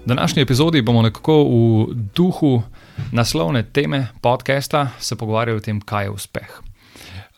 V 0.00 0.06
današnji 0.06 0.42
epizodi 0.42 0.82
bomo 0.82 1.02
nekako 1.02 1.44
v 1.44 1.86
duhu 2.16 2.62
naslovne 3.12 3.62
teme 3.62 4.06
podcasta 4.20 4.88
se 4.98 5.16
pogovarjali 5.16 5.58
o 5.58 5.60
tem, 5.60 5.80
kaj 5.80 6.04
je 6.04 6.10
uspeh. 6.10 6.60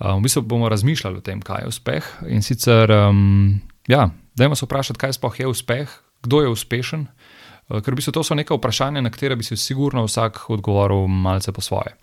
Uh, 0.01 0.19
v 0.19 0.21
bistvu 0.23 0.43
bomo 0.43 0.69
razmišljali 0.69 1.19
o 1.19 1.21
tem, 1.21 1.43
kaj 1.43 1.63
je 1.63 1.69
uspeh. 1.69 2.05
In 2.29 2.43
sicer, 2.43 2.91
um, 2.91 3.61
ja, 3.89 4.11
dajmo 4.35 4.55
se 4.55 4.67
vprašati, 4.67 4.99
kaj 4.99 5.13
sploh 5.13 5.41
je 5.41 5.47
uspeh, 5.47 5.91
kdo 6.23 6.41
je 6.41 6.49
uspešen. 6.49 7.07
Uh, 7.69 7.83
ker 7.83 7.95
v 7.95 7.99
bistvu 7.99 8.13
to 8.13 8.23
so 8.23 8.35
neka 8.35 8.55
vprašanja, 8.55 9.03
na 9.03 9.11
katera 9.11 9.37
bi 9.37 9.45
si 9.45 9.57
sigurno 9.57 10.07
vsak 10.07 10.45
odgovoril 10.51 11.07
malce 11.07 11.53
po 11.53 11.61
svoje. 11.61 11.97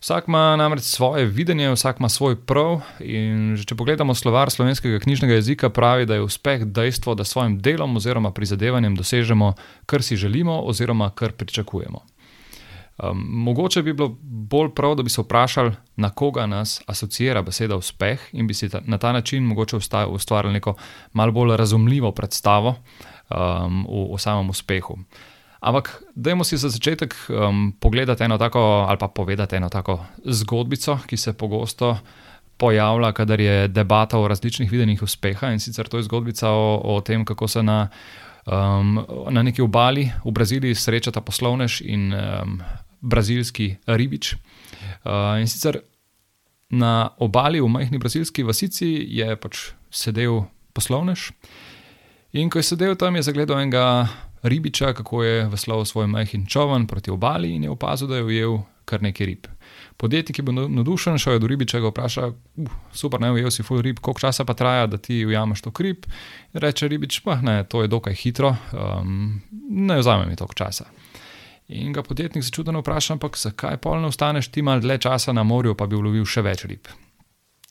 Vsak 0.00 0.28
ima 0.28 0.56
namreč 0.56 0.82
svoje 0.82 1.26
videnje, 1.26 1.70
vsak 1.70 1.98
ima 1.98 2.08
svoj 2.08 2.36
prav. 2.46 2.80
In 3.00 3.52
če 3.66 3.76
pogledamo 3.76 4.14
slovar 4.16 4.50
slovenskega 4.50 4.98
knjižnega 4.98 5.34
jezika, 5.34 5.68
pravi, 5.68 6.06
da 6.08 6.16
je 6.16 6.24
uspeh 6.24 6.64
dejstvo, 6.64 7.14
da 7.14 7.24
s 7.24 7.34
svojim 7.34 7.58
delom 7.60 7.96
oziroma 7.96 8.32
prizadevanjem 8.32 8.96
dosežemo, 8.96 9.52
kar 9.86 10.02
si 10.02 10.16
želimo 10.16 10.62
oziroma 10.64 11.10
kar 11.10 11.32
pričakujemo. 11.32 12.00
Um, 13.02 13.26
mogoče 13.44 13.82
bi 13.82 13.92
bilo 13.92 14.16
bolj 14.22 14.70
prav, 14.74 14.94
da 14.94 15.02
bi 15.02 15.10
se 15.10 15.20
vprašali, 15.20 15.72
na 15.96 16.10
koga 16.10 16.46
nas 16.46 16.80
asocira 16.86 17.42
beseda 17.42 17.76
uspeh 17.76 18.20
in 18.32 18.46
bi 18.46 18.54
si 18.54 18.68
ta, 18.68 18.80
na 18.84 18.98
ta 18.98 19.12
način 19.12 19.44
mogoče 19.44 19.76
ustvarili 20.08 20.52
neko 20.52 20.74
malo 21.12 21.32
bolj 21.32 21.56
razumljivo 21.56 22.12
predstavo 22.12 22.68
um, 23.30 23.86
o, 23.88 24.08
o 24.14 24.18
samem 24.18 24.50
uspehu. 24.50 24.98
Ampak, 25.60 26.02
dajmo 26.16 26.44
si 26.44 26.56
za 26.56 26.72
začetek 26.72 27.14
um, 27.28 27.72
pogledati 27.80 28.24
eno 28.24 28.38
tako, 28.38 28.88
ali 28.88 28.98
pa 28.98 29.08
povedati 29.08 29.56
eno 29.56 29.68
tako 29.68 30.00
zgodbico, 30.24 30.98
ki 31.06 31.16
se 31.16 31.32
pogosto 31.32 31.98
pojavlja, 32.56 33.12
kadar 33.12 33.40
je 33.40 33.68
debata 33.68 34.18
o 34.18 34.28
različnih 34.28 34.72
videnjih 34.72 35.02
uspeha. 35.02 35.52
In 35.52 35.60
sicer 35.60 35.88
to 35.88 35.96
je 35.96 36.08
zgodbica 36.08 36.48
o, 36.48 36.80
o 36.84 37.00
tem, 37.00 37.24
kako 37.24 37.48
se 37.48 37.62
na, 37.62 37.88
um, 38.46 39.04
na 39.30 39.42
neki 39.42 39.62
obali 39.62 40.10
v 40.24 40.32
Braziliji 40.32 40.74
srečata 40.74 41.20
poslovnež 41.20 41.80
in 41.80 42.12
um, 42.12 42.60
brazilski 43.00 43.76
ribič. 43.86 44.34
Uh, 45.04 45.40
in 45.40 45.48
sicer 45.48 45.80
na 46.70 47.10
obali 47.18 47.60
v 47.60 47.68
majhni 47.68 47.98
brazilski 47.98 48.42
vasici 48.42 48.86
je 49.08 49.36
pač 49.36 49.72
sedel 49.90 50.44
poslovnež. 50.72 51.32
In 52.32 52.50
ko 52.50 52.60
je 52.60 52.68
sedel 52.68 52.94
tam, 52.94 53.16
je 53.16 53.26
zagledal 53.26 53.58
enega 53.58 54.06
ribiča, 54.42 54.92
kako 54.92 55.22
je 55.24 55.48
veslal 55.48 55.84
svoj 55.84 56.06
majhen 56.06 56.46
čovn 56.46 56.86
proti 56.86 57.10
obali 57.10 57.54
in 57.54 57.64
je 57.64 57.70
opazil, 57.70 58.08
da 58.08 58.16
je 58.16 58.24
ujel 58.24 58.58
kar 58.84 59.02
nekaj 59.02 59.26
rib. 59.26 59.46
Podjetnik 59.96 60.38
je 60.38 60.42
bil 60.42 60.54
navdušen, 60.54 61.18
šel 61.18 61.32
je 61.32 61.38
do 61.38 61.46
ribiča 61.46 61.78
in 61.78 61.84
ga 61.84 61.90
vprašal: 61.92 62.32
uh, 62.32 62.70
Super, 62.92 63.20
ne 63.20 63.32
ujel 63.32 63.50
si 63.50 63.62
full 63.62 63.82
rib, 63.84 64.00
koliko 64.00 64.20
časa 64.20 64.44
pa 64.44 64.54
traja, 64.54 64.86
da 64.86 64.98
ti 64.98 65.26
ujameš 65.26 65.62
to 65.62 65.72
rib. 65.78 66.06
Reče 66.52 66.88
ribič: 66.88 67.20
Pa 67.24 67.36
ne, 67.40 67.64
to 67.64 67.82
je 67.82 67.88
dokaj 67.88 68.14
hitro, 68.14 68.56
um, 68.72 69.40
ne 69.70 69.98
vzame 69.98 70.26
mi 70.26 70.36
toliko 70.36 70.54
časa. 70.54 70.88
In 71.68 71.92
ga 71.92 72.02
podjetnik 72.02 72.44
začudeno 72.44 72.80
vpraša: 72.80 73.14
Ampak 73.14 73.38
zakaj 73.38 73.76
pol 73.76 74.00
ne 74.00 74.08
ostaneš 74.10 74.48
ti 74.48 74.62
malo 74.62 74.80
dlje 74.80 74.98
časa 74.98 75.32
na 75.32 75.42
morju, 75.42 75.76
pa 75.76 75.86
bi 75.86 75.96
ulovil 75.96 76.24
še 76.24 76.42
več 76.42 76.64
rib? 76.64 76.88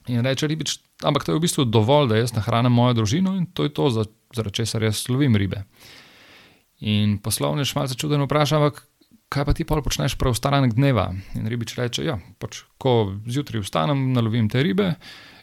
In 0.08 0.24
reče 0.26 0.48
ribič: 0.48 0.78
Ampak 1.04 1.26
to 1.26 1.34
je 1.34 1.40
v 1.40 1.44
bistvu 1.44 1.66
dovolj, 1.66 2.14
da 2.14 2.22
jaz 2.22 2.36
nahranim 2.36 2.72
mojo 2.72 3.02
družino 3.02 3.36
in 3.38 3.50
to 3.54 3.66
je 3.66 3.74
to, 3.74 3.90
zaradi 3.90 4.56
česar 4.62 4.84
jaz 4.84 5.08
lovim 5.10 5.36
ribe. 5.36 5.66
In 6.80 7.18
poslovnež 7.20 7.76
malo 7.76 7.92
začudeno 7.92 8.26
vpraša, 8.26 8.60
ampak 8.60 8.86
kaj 9.30 9.44
pa 9.46 9.54
ti 9.54 9.68
pol 9.68 9.84
počneš 9.84 10.16
preostanek 10.16 10.74
dneva? 10.74 11.12
In 11.36 11.50
ribič 11.52 11.76
reče, 11.76 12.06
ja, 12.08 12.18
pač 12.40 12.64
ko 12.82 13.20
zjutraj 13.28 13.62
vstanem, 13.66 14.12
nalovim 14.16 14.48
te 14.50 14.64
ribe 14.64 14.96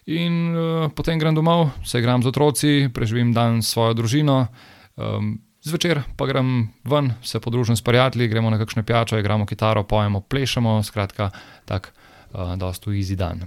in 0.06 0.54
uh, 0.54 0.86
potem 0.94 1.18
grem 1.18 1.34
domov, 1.34 1.74
se 1.82 1.98
igram 1.98 2.22
z 2.22 2.30
otroci, 2.30 2.72
preživim 2.94 3.34
dan 3.34 3.58
s 3.58 3.74
svojo 3.74 3.98
družino, 3.98 4.46
um, 4.94 5.34
zvečer 5.66 6.06
pa 6.14 6.30
grem 6.30 6.70
ven, 6.86 7.10
se 7.26 7.42
podružim 7.42 7.76
s 7.76 7.82
prijatelji, 7.82 8.30
gremo 8.30 8.50
na 8.50 8.58
kakšne 8.58 8.86
pijače, 8.86 9.18
igramo 9.18 9.46
kitaro, 9.46 9.82
pojemo, 9.82 10.22
plešemo, 10.22 10.78
skratka, 10.86 11.30
tak, 11.66 11.90
uh, 12.32 12.54
dosta 12.54 12.94
easy 12.94 13.18
dan. 13.18 13.42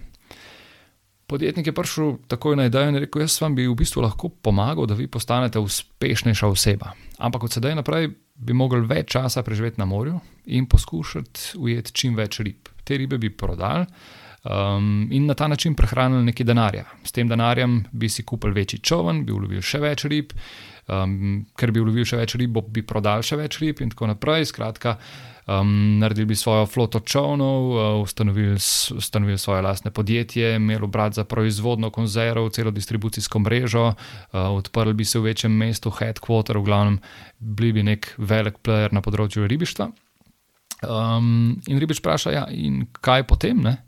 Podjetnik 1.29 1.67
je 1.67 1.73
prišel 1.73 2.15
takoj 2.27 2.55
na 2.57 2.65
idejo 2.65 2.89
in 2.89 2.97
rekel: 3.03 3.21
Jaz 3.21 3.37
vam 3.41 3.55
bi 3.55 3.67
v 3.67 3.75
bistvu 3.77 4.01
lahko 4.01 4.31
pomagal, 4.41 4.87
da 4.89 4.97
vi 4.97 5.05
postanete 5.07 5.61
uspešnejša 5.61 6.47
oseba. 6.49 6.95
Ampak 7.21 7.43
od 7.45 7.53
sedaj 7.53 7.75
naprej 7.77 8.09
bi 8.33 8.53
mogli 8.53 8.81
več 8.87 9.11
časa 9.13 9.43
preživeti 9.45 9.77
na 9.77 9.85
morju 9.85 10.17
in 10.45 10.65
poskušati 10.65 11.59
ujeti 11.61 11.93
čim 11.93 12.15
več 12.17 12.39
rib. 12.39 12.71
Te 12.83 12.97
ribe 12.97 13.19
bi 13.21 13.29
prodali 13.29 13.85
um, 14.43 15.07
in 15.11 15.25
na 15.25 15.33
ta 15.33 15.47
način 15.47 15.75
prehranili 15.75 16.23
nekaj 16.23 16.45
denarja. 16.45 16.85
S 17.03 17.11
tem 17.11 17.27
denarjem 17.27 17.83
bi 17.91 18.09
si 18.09 18.25
kupili 18.25 18.53
večji 18.53 18.79
čovn, 18.79 19.25
bi 19.25 19.33
ulovili 19.33 19.61
še 19.61 19.79
več 19.79 20.05
rib, 20.05 20.33
um, 20.87 21.45
ker 21.57 21.71
bi 21.71 21.81
ulovili 21.83 22.05
še 22.05 22.19
več 22.21 22.35
rib, 22.39 22.57
bi 22.69 22.85
prodali 22.85 23.23
še 23.23 23.39
več 23.39 23.59
rib 23.63 23.81
in 23.81 23.91
tako 23.93 24.09
naprej. 24.13 24.49
Skratka, 24.49 24.97
um, 25.47 25.99
naredili 25.99 26.31
bi 26.31 26.39
svojo 26.39 26.65
floto 26.71 26.99
čovnov, 26.99 27.69
uh, 27.71 28.01
ustanovili, 28.03 28.57
ustanovili 28.95 29.37
svoje 29.37 29.61
lastne 29.65 29.91
podjetje, 29.91 30.55
imeli 30.55 30.87
obrat 30.87 31.19
za 31.19 31.25
proizvodno 31.25 31.91
konzerv, 31.91 32.49
celo 32.55 32.71
distribucijsko 32.71 33.39
mrežo, 33.39 33.87
uh, 33.93 34.43
odprli 34.55 34.93
bi 34.93 35.05
se 35.05 35.19
v 35.19 35.31
večjem 35.33 35.51
mestu, 35.51 35.91
headquarter, 35.91 36.57
v 36.57 36.69
glavnem, 36.69 37.01
bili 37.39 37.73
bi 37.73 37.83
nek 37.83 38.13
velik 38.17 38.63
player 38.63 38.93
na 38.93 39.03
področju 39.03 39.47
ribištva. 39.49 39.91
Um, 40.79 41.59
in 41.67 41.79
ribič 41.79 41.99
vpraša, 41.99 42.31
ja, 42.31 42.45
in 42.55 42.85
kaj 43.03 43.25
potem? 43.27 43.59
Ne? 43.59 43.81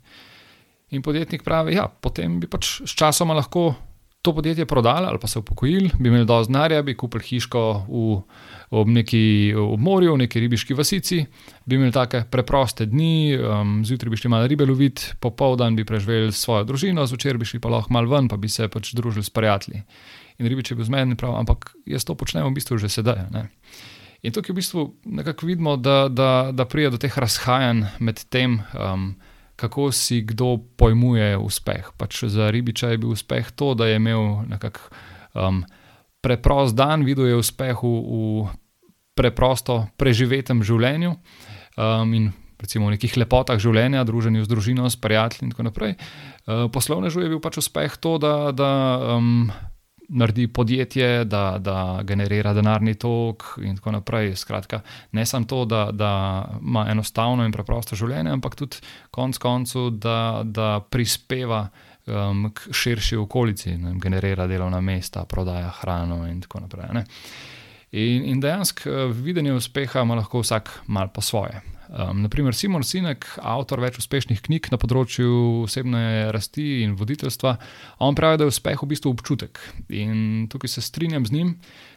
In 0.92 1.02
podjetnik 1.02 1.42
pravi, 1.42 1.74
ja, 1.78 1.86
potem 1.88 2.36
bi 2.40 2.48
pač 2.50 2.82
s 2.84 2.92
časoma 2.92 3.32
lahko 3.34 3.70
to 4.22 4.34
podjetje 4.34 4.66
prodali 4.66 5.06
ali 5.06 5.18
pa 5.18 5.26
se 5.26 5.38
upokojili, 5.38 5.90
bi 5.98 6.08
imeli 6.08 6.24
dovolj 6.24 6.46
denarja, 6.46 6.82
bi 6.82 6.94
kupili 6.96 7.24
hiško 7.24 7.62
v, 7.88 8.02
ob 8.70 8.88
neki 8.88 9.54
ob 9.58 9.80
morju, 9.80 10.12
v 10.14 10.20
neki 10.22 10.40
ribiški 10.40 10.76
vasici, 10.78 11.24
bi 11.66 11.76
imeli 11.76 11.92
take 11.92 12.22
preproste 12.30 12.86
dni, 12.86 13.34
um, 13.34 13.72
zjutraj 13.84 14.10
bi 14.10 14.20
šli 14.20 14.30
malo 14.30 14.46
ribe 14.46 14.66
loviti, 14.66 15.16
popoldan 15.20 15.76
bi 15.76 15.84
preživeli 15.84 16.32
svojo 16.32 16.68
družino, 16.68 17.06
zvečer 17.06 17.38
bi 17.38 17.48
šli 17.48 17.60
pa 17.60 17.72
lahko 17.72 17.92
malo 17.92 18.12
ven, 18.12 18.28
pa 18.28 18.36
bi 18.36 18.48
se 18.48 18.68
pač 18.68 18.92
družili 18.94 19.24
s 19.24 19.30
prijatelji. 19.30 19.82
In 20.38 20.46
ribič 20.46 20.70
je 20.70 20.76
bil 20.76 20.86
zmeden 20.86 21.16
prav, 21.16 21.34
ampak 21.40 21.72
jaz 21.86 22.04
to 22.04 22.14
počnem 22.14 22.46
v 22.46 22.54
bistvu 22.60 22.78
že 22.78 22.92
sedaj. 22.92 23.26
Ne? 23.34 23.48
In 24.22 24.30
tukaj 24.30 24.54
v 24.54 24.60
bistvu 24.60 24.86
nekako 25.02 25.50
vidimo, 25.50 25.76
da, 25.76 26.06
da, 26.08 26.52
da 26.54 26.64
pride 26.64 26.94
do 26.94 27.02
teh 27.02 27.18
razhajanj 27.18 27.88
med 27.98 28.22
tem. 28.30 28.60
Um, 28.76 29.16
kako 29.62 29.92
si 29.94 30.22
kdo 30.26 30.58
pojmuje 30.76 31.38
uspeh. 31.38 31.94
Pač 31.94 32.24
za 32.26 32.50
ribiča 32.50 32.92
je 32.92 33.00
bil 33.02 33.14
uspeh 33.14 33.54
to, 33.54 33.72
da 33.78 33.86
je 33.86 34.02
imel 34.02 34.42
nekako 34.50 34.90
um, 35.38 35.62
preprost 36.22 36.74
dan, 36.74 37.06
videl 37.06 37.30
je 37.30 37.38
uspeh 37.38 37.78
v, 37.78 37.94
v 37.94 38.50
preprosto 39.14 39.86
preživetem 40.00 40.62
življenju 40.66 41.14
um, 41.14 42.14
in 42.14 42.32
recimo 42.62 42.86
v 42.86 42.94
nekih 42.94 43.16
lepotah 43.18 43.58
življenja, 43.58 44.06
druženju 44.06 44.46
z 44.46 44.50
družino, 44.50 44.86
s 44.86 44.98
prijatelji 44.98 45.48
in 45.48 45.54
tako 45.54 45.66
naprej. 45.66 45.94
Uh, 46.46 46.66
poslovnežu 46.70 47.22
je 47.22 47.30
bil 47.34 47.42
pač 47.42 47.58
uspeh 47.62 47.98
to, 47.98 48.18
da. 48.22 48.50
da 48.54 48.72
um, 49.18 49.50
naredi 50.12 50.46
podjetje, 50.48 51.24
da, 51.24 51.56
da 51.58 52.00
generira 52.04 52.52
denarni 52.52 52.94
tok, 52.94 53.44
in 53.64 53.76
tako 53.76 53.96
naprej. 53.96 54.34
Skratka, 54.36 54.80
ne 55.12 55.26
samo 55.26 55.46
to, 55.46 55.64
da, 55.64 55.88
da 55.92 56.12
ima 56.60 56.86
enostavno 56.90 57.44
in 57.44 57.52
preprosto 57.52 57.96
življenje, 57.96 58.30
ampak 58.30 58.56
tudi 58.58 58.82
konec 59.10 59.40
koncev, 59.42 59.90
da, 59.90 60.42
da 60.44 60.68
prispeva 60.90 61.64
um, 62.06 62.50
k 62.54 62.74
širši 62.74 63.16
okolici, 63.16 63.76
ne, 63.78 63.96
generira 64.00 64.46
delovna 64.46 64.80
mesta, 64.80 65.24
prodaja 65.24 65.72
hrano 65.80 66.26
in 66.28 66.40
tako 66.44 66.66
naprej. 66.66 66.92
Ne. 66.92 67.04
In, 67.92 68.24
in 68.32 68.40
dejansko 68.40 68.90
uh, 68.90 69.16
videnje 69.16 69.56
uspeha 69.56 70.04
ima 70.04 70.20
lahko 70.20 70.44
vsak 70.44 70.80
mal 70.86 71.12
po 71.12 71.20
svoje. 71.20 71.71
Um, 71.92 72.22
naprimer, 72.24 72.54
Simon 72.56 72.80
Sinek, 72.88 73.26
avtor 73.44 73.82
več 73.84 73.98
uspešnih 74.00 74.38
knjig 74.46 74.70
na 74.72 74.78
področju 74.80 75.66
osebne 75.66 76.30
rasti 76.32 76.80
in 76.86 76.94
voditeljstva, 76.96 77.52
on 78.00 78.16
pravi, 78.16 78.38
da 78.40 78.46
je 78.46 78.52
uspeh 78.54 78.80
v 78.80 78.88
bistvu 78.94 79.12
občutek. 79.12 79.60
In 79.92 80.46
tukaj 80.48 80.72
se 80.72 80.84
strinjam 80.86 81.28
z 81.28 81.36
njim, 81.36 81.50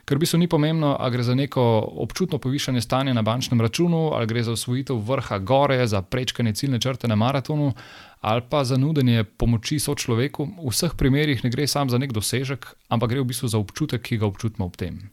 ker 0.04 0.20
v 0.20 0.26
bistvu 0.26 0.42
ni 0.42 0.52
pomembno, 0.52 0.98
ali 1.00 1.16
gre 1.16 1.24
za 1.24 1.38
neko 1.40 1.64
občutno 2.04 2.42
povišanje 2.44 2.84
stanja 2.84 3.16
na 3.16 3.24
bančnem 3.24 3.64
računu, 3.64 4.12
ali 4.20 4.28
gre 4.28 4.44
za 4.44 4.58
osvojitev 4.60 5.00
vrha 5.00 5.40
gore, 5.40 5.80
za 5.88 6.04
prečkanje 6.04 6.58
ciljne 6.60 6.84
črte 6.84 7.08
na 7.08 7.16
maratonu, 7.16 7.72
ali 8.20 8.44
pa 8.52 8.68
za 8.68 8.76
nudenje 8.76 9.24
pomoči 9.24 9.80
sočloveku. 9.80 10.52
V 10.60 10.76
vseh 10.76 11.00
primerih 11.00 11.40
ne 11.48 11.56
gre 11.56 11.72
samo 11.72 11.88
za 11.88 12.04
nek 12.04 12.12
dosežek, 12.12 12.68
ampak 12.92 13.16
gre 13.16 13.24
v 13.24 13.32
bistvu 13.32 13.48
za 13.48 13.64
občutek, 13.64 14.04
ki 14.04 14.20
ga 14.20 14.28
občutimo 14.28 14.68
ob 14.68 14.76
tem. 14.76 15.08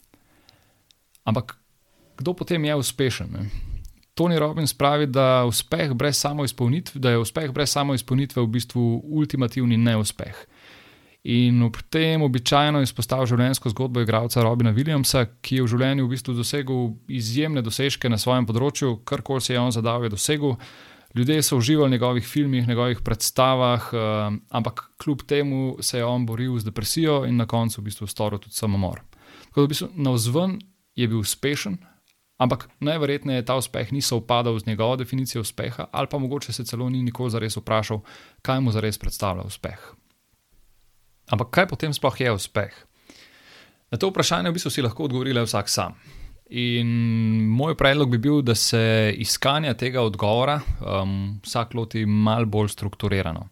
Ampak 1.23 1.55
kdo 2.19 2.35
potem 2.35 2.67
je 2.67 2.75
uspešen? 2.75 3.31
Ne? 3.31 3.71
Tony 4.13 4.37
Robbins 4.37 4.73
pravi, 4.73 5.07
da, 5.09 5.45
uspeh 5.45 5.93
brez 5.93 6.21
da 6.93 7.09
je 7.09 7.17
uspeh 7.17 7.51
brez 7.51 7.69
samoizpolnitve 7.69 8.41
v 8.41 8.47
bistvu 8.47 9.01
ultimativni 9.03 9.77
neuspeh. 9.77 10.45
In 11.23 11.71
pri 11.71 11.83
tem 11.89 12.21
običajno 12.21 12.81
izpostavlja 12.83 13.29
življenjsko 13.31 13.71
zgodbo 13.71 14.01
igralca 14.03 14.43
Robina 14.43 14.73
Williamsa, 14.75 15.23
ki 15.41 15.61
je 15.61 15.63
v 15.63 15.71
življenju 15.71 16.05
v 16.05 16.11
bistvu 16.11 16.35
dosegel 16.35 16.89
izjemne 17.07 17.63
dosežke 17.63 18.11
na 18.11 18.19
svojem 18.19 18.45
področju, 18.45 18.97
karkoli 19.07 19.41
se 19.41 19.53
je 19.55 19.61
on 19.61 19.71
zadal, 19.71 20.03
je 20.03 20.11
dosegel. 20.11 20.57
Ljudje 21.15 21.39
so 21.45 21.61
uživali 21.61 21.87
v 21.87 21.93
njegovih 21.93 22.27
filmih, 22.27 22.67
njegovih 22.67 23.01
predstavah, 23.05 23.87
uh, 23.93 24.35
ampak 24.51 24.83
kljub 24.99 25.23
temu 25.29 25.77
se 25.79 26.01
je 26.01 26.05
on 26.05 26.25
boril 26.25 26.57
z 26.59 26.67
depresijo 26.67 27.21
in 27.29 27.37
na 27.37 27.45
koncu 27.47 27.79
v 27.79 27.85
bistvu 27.87 28.09
storil 28.09 28.41
tudi 28.41 28.57
samomor. 28.57 28.99
Tako 29.47 29.61
da 29.61 29.65
v 29.65 29.71
bistvu 29.71 29.89
na 29.95 30.11
vzven 30.17 30.57
je 30.97 31.07
bil 31.07 31.21
uspešen, 31.21 31.77
ampak 32.37 32.69
najverjetneje 32.79 33.45
ta 33.45 33.57
uspeh 33.57 33.91
ni 33.91 34.01
sovpadal 34.01 34.59
z 34.59 34.67
njegovo 34.67 34.95
definicijo 34.95 35.41
uspeha, 35.41 35.87
ali 35.91 36.07
pa 36.07 36.17
mogoče 36.17 36.53
se 36.53 36.65
celo 36.65 36.89
ni 36.89 37.03
nikoli 37.03 37.29
zares 37.29 37.57
vprašal, 37.57 38.01
kaj 38.41 38.61
mu 38.61 38.71
zares 38.71 38.97
predstavlja 38.97 39.43
uspeh. 39.43 39.79
Ampak 41.31 41.49
kaj 41.49 41.67
potem 41.67 41.93
sploh 41.93 42.19
je 42.21 42.31
uspeh? 42.31 42.73
Na 43.91 43.97
to 43.97 44.09
vprašanje 44.09 44.49
v 44.49 44.57
bistvu 44.57 44.71
si 44.73 44.81
lahko 44.81 45.05
odgovorili 45.05 45.41
vsak 45.45 45.69
sam. 45.69 45.95
In 46.49 46.89
moj 47.49 47.77
predlog 47.77 48.11
bi 48.11 48.17
bil, 48.17 48.41
da 48.41 48.55
se 48.55 49.13
iskanja 49.17 49.73
tega 49.73 50.01
odgovora 50.01 50.59
um, 50.81 51.39
vsak 51.45 51.73
loti 51.73 52.05
malo 52.05 52.45
bolj 52.45 52.73
strukturirano. 52.73 53.47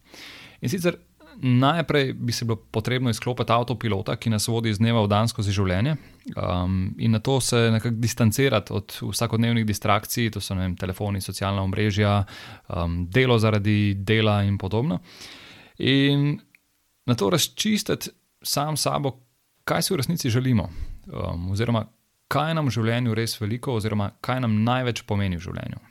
In 0.61 0.69
sicer 0.69 0.97
najprej 1.37 2.13
bi 2.13 2.31
se 2.31 2.45
bilo 2.45 2.55
potrebno 2.55 3.09
izklopiti 3.09 3.51
avtopilota, 3.51 4.15
ki 4.15 4.29
nas 4.29 4.47
vodi 4.47 4.69
iz 4.69 4.79
dneva 4.79 5.03
v 5.05 5.09
dan 5.11 5.27
skozi 5.27 5.53
življenje, 5.55 5.95
um, 6.35 6.93
in 6.99 7.11
na 7.11 7.19
to 7.19 7.39
se 7.41 7.57
nekako 7.71 7.95
distancirati 7.95 8.73
od 8.73 8.97
vsakodnevnih 9.01 9.65
distrakcij, 9.65 10.31
to 10.31 10.41
so 10.41 10.55
vem, 10.55 10.75
telefoni, 10.75 11.21
socialna 11.21 11.63
omrežja, 11.63 12.23
um, 12.69 13.05
delo 13.09 13.39
zaradi 13.39 13.93
dela 13.97 14.41
in 14.43 14.57
podobno. 14.57 14.99
In 15.79 16.39
na 17.05 17.15
to 17.15 17.29
razčistiti 17.29 18.09
sam 18.41 18.77
sabo, 18.77 19.17
kaj 19.63 19.81
si 19.81 19.93
v 19.93 20.01
resnici 20.01 20.29
želimo, 20.29 20.69
um, 21.07 21.51
oziroma 21.51 21.85
kaj 22.31 22.53
nam 22.55 22.69
v 22.69 22.75
življenju 22.77 23.15
res 23.17 23.35
veliko, 23.41 23.75
oziroma 23.75 24.11
kaj 24.21 24.43
nam 24.45 24.61
največ 24.63 25.03
pomeni 25.07 25.39
v 25.39 25.45
življenju. 25.47 25.81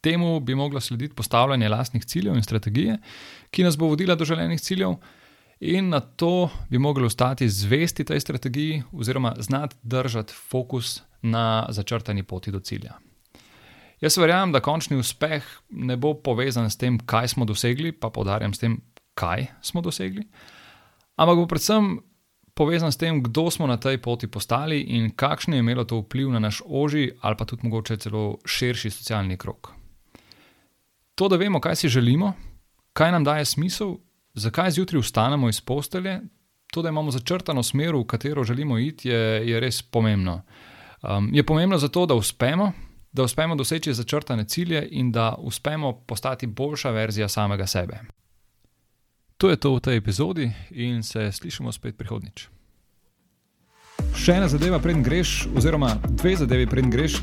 Temu 0.00 0.40
bi 0.40 0.54
moglo 0.54 0.80
slediti 0.80 1.14
postavljanje 1.14 1.68
lastnih 1.68 2.04
ciljev 2.04 2.36
in 2.36 2.42
strategije, 2.42 2.98
ki 3.50 3.64
nas 3.64 3.78
bo 3.78 3.86
vodila 3.86 4.14
do 4.14 4.24
želenih 4.24 4.60
ciljev, 4.60 4.96
in 5.60 5.88
na 5.88 6.00
to 6.00 6.50
bi 6.70 6.78
mogli 6.78 7.04
ostati 7.04 7.48
zvesti 7.48 8.04
tej 8.04 8.20
strategiji, 8.20 8.82
oziroma 8.92 9.34
znati 9.38 9.76
držati 9.82 10.32
fokus 10.48 11.02
na 11.22 11.66
začrtani 11.68 12.22
poti 12.22 12.50
do 12.50 12.60
cilja. 12.60 12.94
Jaz 14.00 14.16
verjamem, 14.16 14.52
da 14.52 14.60
končni 14.60 14.96
uspeh 14.96 15.44
ne 15.70 15.96
bo 15.96 16.14
povezan 16.14 16.70
s 16.70 16.78
tem, 16.80 16.98
kaj 16.98 17.28
smo 17.28 17.44
dosegli, 17.44 17.92
pa 17.92 18.08
podarjam 18.10 18.54
s 18.54 18.58
tem, 18.58 18.78
kaj 19.14 19.46
smo 19.62 19.82
dosegli, 19.84 20.24
ampak 21.16 21.36
bo 21.36 21.46
predvsem 21.46 21.98
povezan 22.54 22.92
s 22.92 22.96
tem, 22.96 23.20
kdo 23.22 23.50
smo 23.50 23.66
na 23.66 23.76
tej 23.76 23.98
poti 24.00 24.26
postali 24.26 24.80
in 24.80 25.10
kakšen 25.10 25.54
je 25.54 25.60
imelo 25.60 25.84
to 25.84 26.00
vpliv 26.00 26.32
na 26.32 26.38
naš 26.38 26.62
oži 26.64 27.10
ali 27.20 27.36
pa 27.36 27.44
tudi 27.44 27.68
mogoče 27.68 27.96
celo 27.96 28.38
širši 28.44 28.90
socialni 28.90 29.36
krok. 29.36 29.79
To, 31.14 31.28
da 31.28 31.36
vemo, 31.36 31.60
kaj 31.60 31.76
si 31.76 31.88
želimo, 31.88 32.32
kaj 32.92 33.12
nam 33.12 33.24
daje 33.24 33.44
smisel, 33.44 33.96
zakaj 34.34 34.70
zjutraj 34.70 35.00
vstanemo 35.00 35.48
iz 35.48 35.60
postelje, 35.60 36.20
to, 36.72 36.82
da 36.82 36.88
imamo 36.88 37.10
začrtano 37.10 37.62
smer, 37.62 37.94
v 37.94 38.04
katero 38.06 38.44
želimo 38.44 38.78
iti, 38.78 39.08
je, 39.08 39.50
je 39.50 39.60
res 39.60 39.82
pomembno. 39.82 40.42
Um, 41.02 41.30
je 41.32 41.46
pomembno 41.46 41.78
zato, 41.78 42.06
da 42.06 42.14
uspemo, 42.14 42.72
da 43.12 43.22
uspemo 43.22 43.56
doseči 43.56 43.94
začrtane 43.94 44.44
cilje 44.44 44.88
in 44.90 45.12
da 45.12 45.34
uspemo 45.38 45.92
postati 46.06 46.46
boljša 46.46 46.90
verzija 46.90 47.28
samega 47.28 47.66
sebe. 47.66 48.00
To 49.36 49.50
je 49.50 49.56
to 49.56 49.74
v 49.74 49.80
tej 49.80 49.96
epizodi 49.96 50.52
in 50.70 51.02
se 51.02 51.32
slišimo 51.32 51.72
spet 51.72 51.96
prihodnič. 51.96 52.48
Še 54.14 54.36
ena 54.36 54.48
zadeva, 54.48 54.78
preden 54.78 55.02
greš, 55.02 55.46
oziroma 55.56 55.94
dve 56.08 56.36
zadevi, 56.36 56.66
preden 56.68 56.90
greš. 56.92 57.22